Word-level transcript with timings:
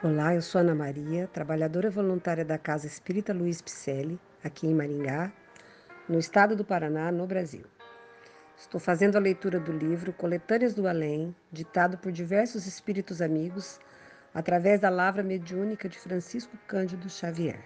Olá, 0.00 0.32
eu 0.32 0.40
sou 0.40 0.60
Ana 0.60 0.76
Maria, 0.76 1.26
trabalhadora 1.26 1.90
voluntária 1.90 2.44
da 2.44 2.56
Casa 2.56 2.86
Espírita 2.86 3.34
Luiz 3.34 3.60
Picelli, 3.60 4.16
aqui 4.44 4.68
em 4.68 4.72
Maringá, 4.72 5.32
no 6.08 6.20
estado 6.20 6.54
do 6.54 6.64
Paraná, 6.64 7.10
no 7.10 7.26
Brasil. 7.26 7.64
Estou 8.56 8.78
fazendo 8.78 9.16
a 9.16 9.20
leitura 9.20 9.58
do 9.58 9.72
livro 9.72 10.12
Coletâneas 10.12 10.72
do 10.72 10.86
Além, 10.86 11.34
ditado 11.50 11.98
por 11.98 12.12
diversos 12.12 12.64
espíritos 12.64 13.20
amigos, 13.20 13.80
através 14.32 14.78
da 14.78 14.88
lavra 14.88 15.24
mediúnica 15.24 15.88
de 15.88 15.98
Francisco 15.98 16.56
Cândido 16.68 17.10
Xavier. 17.10 17.58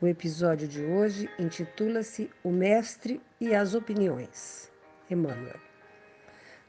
O 0.00 0.06
episódio 0.08 0.66
de 0.66 0.84
hoje 0.84 1.30
intitula-se 1.38 2.28
O 2.42 2.50
Mestre 2.50 3.22
e 3.40 3.54
as 3.54 3.72
Opiniões. 3.72 4.68
Emmanuel. 5.08 5.60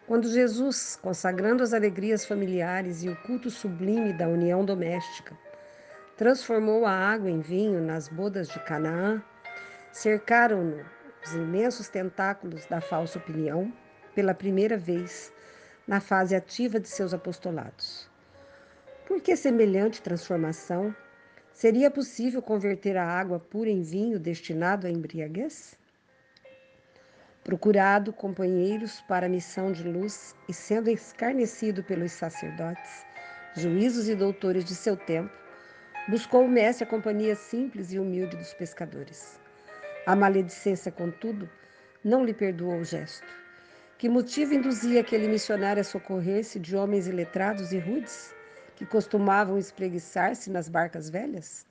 Quando 0.10 0.28
Jesus, 0.28 0.98
consagrando 1.00 1.62
as 1.62 1.72
alegrias 1.72 2.26
familiares 2.26 3.04
e 3.04 3.10
o 3.10 3.16
culto 3.18 3.52
sublime 3.52 4.12
da 4.12 4.28
união 4.28 4.66
doméstica, 4.66 5.38
transformou 6.18 6.84
a 6.84 6.92
água 6.92 7.30
em 7.30 7.42
vinho 7.42 7.80
nas 7.80 8.08
bodas 8.08 8.48
de 8.50 8.60
Canaã, 8.62 9.24
cercaram-no 9.92 10.84
os 11.24 11.34
imensos 11.36 11.90
tentáculos 11.90 12.66
da 12.66 12.82
falsa 12.82 13.20
opinião 13.20 13.72
pela 14.16 14.34
primeira 14.34 14.76
vez 14.76 15.32
na 15.88 16.00
fase 16.00 16.36
ativa 16.36 16.80
de 16.80 16.88
seus 16.90 17.14
apostolados. 17.14 18.10
Por 19.06 19.22
que 19.22 19.36
semelhante 19.36 20.02
transformação? 20.02 20.92
Seria 21.54 21.92
possível 21.92 22.42
converter 22.42 22.98
a 22.98 23.06
água 23.06 23.40
pura 23.40 23.70
em 23.70 23.84
vinho 23.84 24.20
destinado 24.20 24.88
à 24.88 24.90
embriaguez? 24.90 25.78
Procurado 27.50 28.14
companheiros 28.14 29.02
para 29.08 29.26
a 29.26 29.30
missão 29.30 29.72
de 29.72 29.82
luz 29.82 30.36
e 30.48 30.54
sendo 30.54 30.88
escarnecido 30.88 31.84
pelos 31.84 32.12
sacerdotes, 32.12 33.04
juízos 33.56 34.08
e 34.08 34.14
doutores 34.14 34.64
de 34.64 34.76
seu 34.76 34.96
tempo, 34.96 35.36
buscou 36.08 36.46
o 36.46 36.48
mestre 36.48 36.84
a 36.84 36.88
companhia 36.88 37.36
simples 37.36 37.92
e 37.92 37.98
humilde 37.98 38.38
dos 38.38 38.54
pescadores. 38.54 39.40
A 40.06 40.16
maledicência, 40.16 40.92
contudo, 40.92 41.50
não 42.04 42.24
lhe 42.24 42.36
perdoou 42.36 42.82
o 42.82 42.86
gesto. 42.86 43.26
Que 43.98 44.08
motivo 44.08 44.54
induzia 44.54 45.02
aquele 45.02 45.28
missionário 45.28 45.82
a 45.82 45.84
socorrer-se 45.84 46.60
de 46.60 46.76
homens 46.76 47.08
iletrados 47.08 47.72
e 47.72 47.80
rudes, 47.80 48.32
que 48.76 48.86
costumavam 48.86 49.58
espreguiçar-se 49.58 50.52
nas 50.52 50.70
barcas 50.70 51.10
velhas? 51.10 51.66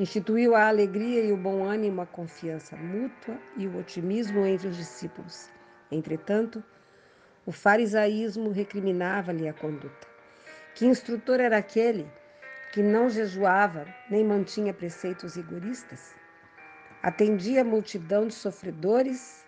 Instituiu 0.00 0.56
a 0.56 0.66
alegria 0.66 1.20
e 1.20 1.30
o 1.30 1.36
bom 1.36 1.62
ânimo, 1.62 2.00
a 2.00 2.06
confiança 2.06 2.74
mútua 2.74 3.38
e 3.54 3.66
o 3.66 3.76
otimismo 3.76 4.46
entre 4.46 4.68
os 4.68 4.78
discípulos. 4.78 5.50
Entretanto, 5.92 6.64
o 7.44 7.52
farisaísmo 7.52 8.50
recriminava-lhe 8.50 9.46
a 9.46 9.52
conduta. 9.52 10.08
Que 10.74 10.86
instrutor 10.86 11.38
era 11.38 11.58
aquele 11.58 12.10
que 12.72 12.82
não 12.82 13.10
jejuava 13.10 13.86
nem 14.08 14.24
mantinha 14.24 14.72
preceitos 14.72 15.34
rigoristas? 15.34 16.14
Atendia 17.02 17.60
a 17.60 17.64
multidão 17.64 18.26
de 18.26 18.32
sofredores, 18.32 19.44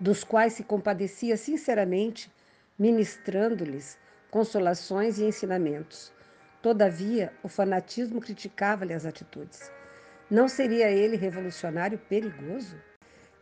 dos 0.00 0.24
quais 0.24 0.54
se 0.54 0.64
compadecia 0.64 1.36
sinceramente, 1.36 2.32
ministrando-lhes 2.78 3.98
consolações 4.30 5.18
e 5.18 5.24
ensinamentos 5.24 6.15
Todavia, 6.66 7.32
o 7.44 7.48
fanatismo 7.48 8.20
criticava-lhe 8.20 8.92
as 8.92 9.06
atitudes. 9.06 9.70
Não 10.28 10.48
seria 10.48 10.90
ele 10.90 11.16
revolucionário 11.16 11.96
perigoso? 11.96 12.74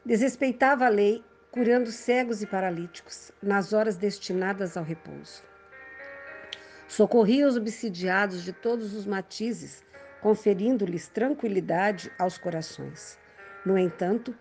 Desrespeitava 0.04 0.84
a 0.84 0.90
lei, 0.90 1.24
curando 1.50 1.90
cegos 1.90 2.42
e 2.42 2.46
paralíticos 2.46 3.32
nas 3.42 3.72
horas 3.72 3.96
destinadas 3.96 4.76
ao 4.76 4.84
repouso. 4.84 5.42
Socorria 6.86 7.48
os 7.48 7.56
obsidiados 7.56 8.44
de 8.44 8.52
todos 8.52 8.92
os 8.92 9.06
matizes, 9.06 9.82
conferindo-lhes 10.20 11.08
tranquilidade 11.08 12.12
aos 12.18 12.36
corações. 12.36 13.18
No 13.64 13.78
entanto, 13.78 14.34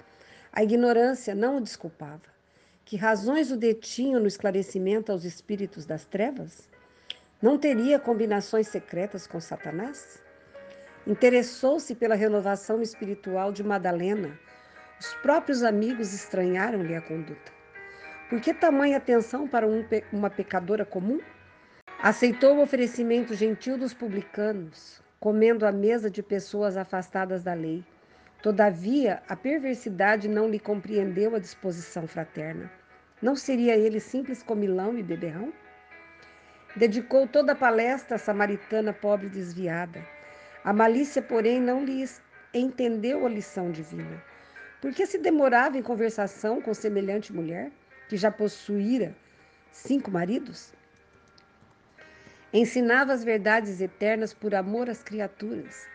a 0.52 0.62
ignorância 0.62 1.34
não 1.34 1.56
o 1.56 1.62
desculpava. 1.62 2.34
Que 2.84 2.98
razões 2.98 3.50
o 3.50 3.56
detinham 3.56 4.20
no 4.20 4.28
esclarecimento 4.28 5.10
aos 5.10 5.24
espíritos 5.24 5.86
das 5.86 6.04
trevas? 6.04 6.73
Não 7.44 7.58
teria 7.58 8.00
combinações 8.00 8.70
secretas 8.70 9.28
com 9.28 9.38
Satanás? 9.38 10.24
Interessou-se 11.06 11.94
pela 11.94 12.16
renovação 12.16 12.82
espiritual 12.82 13.52
de 13.52 13.62
Madalena. 13.62 14.40
Os 14.98 15.14
próprios 15.16 15.62
amigos 15.62 16.14
estranharam-lhe 16.14 16.96
a 16.96 17.02
conduta. 17.02 17.52
Por 18.30 18.40
que 18.40 18.54
tamanha 18.54 18.96
atenção 18.96 19.46
para 19.46 19.68
um, 19.68 19.84
uma 20.14 20.30
pecadora 20.30 20.86
comum? 20.86 21.20
Aceitou 22.02 22.56
o 22.56 22.62
oferecimento 22.62 23.36
gentil 23.36 23.78
dos 23.78 23.94
publicanos, 23.94 25.02
comendo 25.20 25.66
à 25.66 25.72
mesa 25.74 26.10
de 26.10 26.24
pessoas 26.24 26.78
afastadas 26.78 27.44
da 27.44 27.54
lei. 27.54 27.84
Todavia, 28.42 29.22
a 29.28 29.36
perversidade 29.36 30.30
não 30.30 30.48
lhe 30.50 30.60
compreendeu 30.60 31.36
a 31.36 31.40
disposição 31.40 32.08
fraterna. 32.08 32.72
Não 33.22 33.36
seria 33.36 33.76
ele 33.76 34.00
simples 34.00 34.42
comilão 34.42 34.98
e 34.98 35.04
beberrão? 35.04 35.52
Dedicou 36.76 37.28
toda 37.28 37.52
a 37.52 37.56
palestra 37.56 38.16
à 38.16 38.20
samaritana 38.20 38.92
pobre 38.92 39.30
desviada. 39.30 40.04
A 40.64 40.74
malícia, 40.74 41.22
porém, 41.22 41.62
não 41.62 41.86
lhe 41.86 42.04
entendeu 42.52 43.26
a 43.26 43.30
lição 43.30 43.72
divina. 43.72 44.24
Por 44.82 44.92
que 44.92 45.06
se 45.06 45.20
demorava 45.20 45.78
em 45.78 45.84
conversação 45.84 46.60
com 46.62 46.74
semelhante 46.74 47.32
mulher, 47.32 47.72
que 48.10 48.18
já 48.18 48.32
possuíra 48.32 49.16
cinco 49.72 50.10
maridos? 50.10 50.74
Ensinava 52.52 53.14
as 53.14 53.24
verdades 53.24 53.80
eternas 53.80 54.34
por 54.34 54.56
amor 54.56 54.90
às 54.90 55.04
criaturas, 55.04 55.88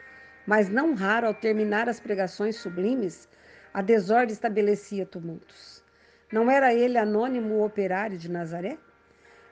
mas 0.46 0.68
não 0.68 0.94
raro, 0.94 1.26
ao 1.26 1.34
terminar 1.34 1.88
as 1.88 1.98
pregações 1.98 2.56
sublimes, 2.56 3.28
a 3.74 3.82
desordem 3.82 4.32
estabelecia 4.32 5.04
tumultos. 5.04 5.82
Não 6.32 6.48
era 6.50 6.72
ele 6.72 6.98
anônimo 6.98 7.64
operário 7.64 8.16
de 8.16 8.30
Nazaré? 8.30 8.78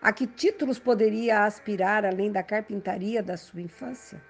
A 0.00 0.12
que 0.12 0.26
títulos 0.26 0.78
poderia 0.78 1.44
aspirar 1.44 2.04
além 2.04 2.30
da 2.30 2.42
carpintaria 2.42 3.22
da 3.22 3.36
sua 3.36 3.60
infância? 3.60 4.20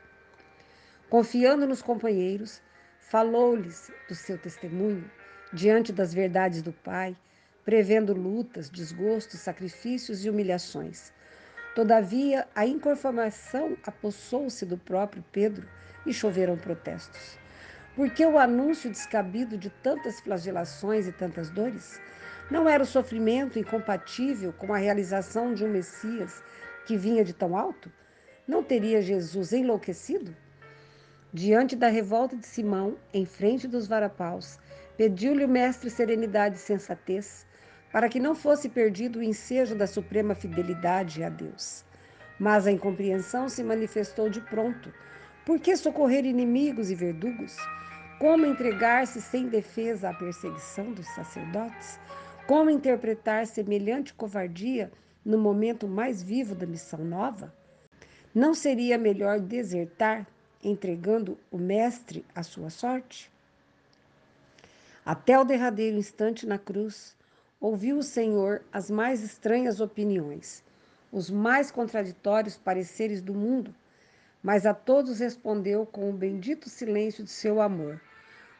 Confiando 1.11 1.67
nos 1.67 1.83
companheiros, 1.83 2.63
falou-lhes 2.99 3.91
do 4.09 4.15
seu 4.15 4.39
testemunho 4.39 5.11
diante 5.53 5.93
das 5.93 6.15
verdades 6.15 6.63
do 6.63 6.73
Pai, 6.73 7.17
prevendo 7.65 8.13
lutas, 8.13 8.71
desgostos, 8.71 9.41
sacrifícios 9.41 10.25
e 10.25 10.31
humilhações. 10.31 11.13
Todavia, 11.75 12.47
a 12.55 12.65
inconformação 12.65 13.77
apossou-se 13.85 14.65
do 14.65 14.79
próprio 14.79 15.25
Pedro 15.31 15.69
e 16.07 16.13
choveram 16.13 16.57
protestos. 16.57 17.39
Por 17.95 18.11
que 18.11 18.25
o 18.25 18.39
anúncio 18.39 18.91
descabido 18.91 19.59
de 19.59 19.71
tantas 19.71 20.21
flagelações 20.21 21.07
e 21.07 21.13
tantas 21.13 21.51
dores? 21.51 22.01
Não 22.49 22.69
era 22.69 22.83
o 22.83 22.87
sofrimento 22.87 23.59
incompatível 23.59 24.53
com 24.53 24.73
a 24.73 24.79
realização 24.79 25.53
de 25.53 25.65
um 25.65 25.69
Messias 25.69 26.43
que 26.87 26.97
vinha 26.97 27.25
de 27.25 27.33
tão 27.33 27.57
alto? 27.57 27.91
Não 28.47 28.63
teria 28.63 29.03
Jesus 29.03 29.53
enlouquecido? 29.53 30.35
Diante 31.33 31.75
da 31.75 31.89
revolta 31.89 32.37
de 32.37 32.47
Simão, 32.47 32.97
em 33.13 33.27
frente 33.27 33.67
dos 33.67 33.89
varapaus, 33.89 34.61
pediu-lhe 34.97 35.45
o 35.45 35.49
mestre 35.49 35.91
serenidade 35.91 36.57
e 36.57 36.61
sensatez, 36.61 37.45
para 37.91 38.09
que 38.09 38.21
não 38.21 38.35
fosse 38.35 38.69
perdido 38.69 39.19
o 39.19 39.23
ensejo 39.23 39.75
da 39.75 39.87
suprema 39.87 40.35
fidelidade 40.35 41.25
a 41.25 41.29
Deus. 41.29 41.85
Mas 42.39 42.65
a 42.67 42.71
incompreensão 42.71 43.49
se 43.49 43.65
manifestou 43.65 44.31
de 44.31 44.41
pronto. 44.41 44.95
Por 45.45 45.59
que 45.59 45.77
socorrer 45.77 46.25
inimigos 46.25 46.93
e 46.93 46.95
verdugos? 46.95 47.57
Como 48.21 48.47
entregar-se 48.47 49.21
sem 49.21 49.49
defesa 49.49 50.11
à 50.11 50.15
perseguição 50.15 50.93
dos 50.93 51.07
sacerdotes? 51.09 51.99
Como 52.47 52.71
interpretar 52.71 53.45
semelhante 53.45 54.15
covardia 54.15 54.93
no 55.25 55.37
momento 55.37 55.89
mais 55.89 56.23
vivo 56.23 56.55
da 56.55 56.65
missão 56.65 57.01
nova? 57.01 57.53
Não 58.33 58.55
seria 58.55 58.97
melhor 58.97 59.41
desertar, 59.41 60.25
entregando 60.63 61.37
o 61.51 61.59
Mestre 61.59 62.25
à 62.33 62.45
sua 62.45 62.71
sorte? 62.71 63.29
Até 65.05 65.37
o 65.37 65.45
derradeiro 65.45 65.97
instante 65.97 66.47
na 66.47 66.57
cruz, 66.57 67.17
ouviu 67.61 67.99
o 67.99 68.03
Senhor 68.03 68.63
as 68.73 68.89
mais 68.89 69.25
estranhas 69.25 69.81
opiniões, 69.81 70.63
os 71.11 71.29
mais 71.29 71.73
contraditórios 71.73 72.57
pareceres 72.57 73.21
do 73.21 73.35
mundo, 73.35 73.75
mas 74.41 74.67
a 74.67 74.73
todos 74.73 75.19
respondeu 75.19 75.85
com 75.85 76.09
o 76.09 76.13
bendito 76.13 76.71
silêncio 76.71 77.25
de 77.25 77.31
seu 77.31 77.61
amor, 77.61 78.01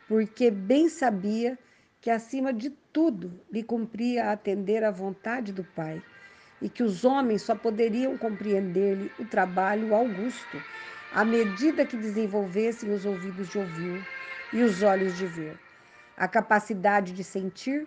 porque 0.09 0.51
bem 0.51 0.89
sabia 0.89 1.57
que 1.57 1.67
acima 2.11 2.53
de 2.53 2.71
tudo 2.93 3.41
lhe 3.51 3.63
cumpria 3.63 4.31
atender 4.31 4.85
à 4.85 4.91
vontade 4.91 5.53
do 5.53 5.65
Pai 5.65 6.01
e 6.63 6.69
que 6.69 6.83
os 6.83 7.05
homens 7.05 7.43
só 7.43 7.55
poderiam 7.55 8.17
compreender-lhe 8.17 9.11
o 9.19 9.25
trabalho 9.25 9.95
augusto 9.95 10.63
à 11.13 11.25
medida 11.25 11.85
que 11.85 11.97
desenvolvessem 11.97 12.93
os 12.93 13.05
ouvidos 13.05 13.49
de 13.49 13.59
ouvir 13.59 14.07
e 14.53 14.63
os 14.63 14.83
olhos 14.83 15.17
de 15.17 15.27
ver, 15.27 15.59
a 16.17 16.29
capacidade 16.29 17.13
de 17.13 17.25
sentir 17.25 17.87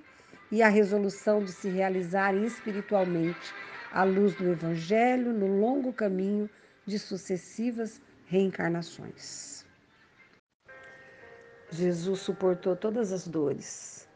e 0.52 0.62
a 0.62 0.70
resolução 0.70 1.44
de 1.44 1.52
se 1.52 1.70
realizarem 1.70 2.46
espiritualmente 2.46 3.54
à 3.92 4.04
luz 4.04 4.36
do 4.36 4.52
Evangelho 4.52 5.34
no 5.34 5.60
longo 5.60 5.94
caminho 5.94 6.50
de 6.86 6.98
sucessivas 6.98 8.02
reencarnações. 8.26 9.66
Jesus 11.72 12.22
suportou 12.22 12.76
todas 12.76 13.12
as 13.12 13.28
dores 13.28 14.10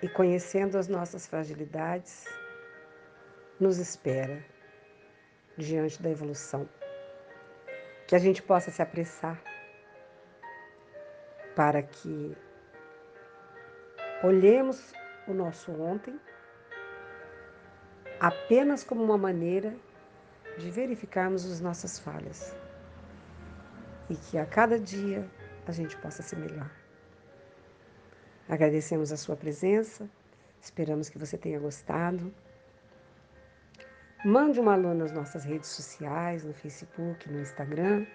e, 0.00 0.08
conhecendo 0.08 0.78
as 0.78 0.86
nossas 0.86 1.26
fragilidades, 1.26 2.26
nos 3.58 3.78
espera 3.78 4.44
diante 5.58 6.00
da 6.00 6.10
evolução. 6.10 6.68
Que 8.06 8.14
a 8.14 8.18
gente 8.18 8.40
possa 8.40 8.70
se 8.70 8.80
apressar 8.80 9.42
para 11.56 11.82
que 11.82 12.36
olhemos 14.22 14.92
o 15.26 15.34
nosso 15.34 15.72
ontem 15.72 16.18
apenas 18.20 18.84
como 18.84 19.02
uma 19.02 19.18
maneira 19.18 19.74
de 20.56 20.70
verificarmos 20.70 21.44
as 21.50 21.60
nossas 21.60 21.98
falhas 21.98 22.61
e 24.08 24.16
que 24.16 24.38
a 24.38 24.46
cada 24.46 24.78
dia 24.78 25.28
a 25.66 25.72
gente 25.72 25.96
possa 25.98 26.22
ser 26.22 26.36
melhor. 26.36 26.70
Agradecemos 28.48 29.12
a 29.12 29.16
sua 29.16 29.36
presença, 29.36 30.08
esperamos 30.60 31.08
que 31.08 31.18
você 31.18 31.36
tenha 31.38 31.58
gostado. 31.58 32.32
Mande 34.24 34.60
um 34.60 34.70
alô 34.70 34.94
nas 34.94 35.10
nossas 35.12 35.44
redes 35.44 35.70
sociais, 35.70 36.44
no 36.44 36.52
Facebook, 36.52 37.28
no 37.30 37.40
Instagram, 37.40 38.06